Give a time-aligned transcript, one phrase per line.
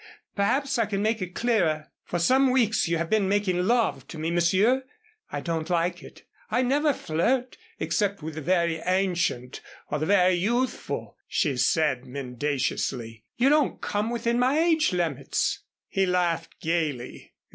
[0.35, 1.91] Perhaps I can make it clearer.
[2.05, 4.83] For some weeks you have been making love to me, Monsieur.
[5.29, 6.23] I don't like it.
[6.49, 13.25] I never flirt, except with the very ancient or the very youthful," she said mendaciously.
[13.37, 17.33] "You don't come within my age limits." He laughed gayly.